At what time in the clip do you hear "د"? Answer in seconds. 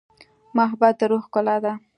0.99-1.01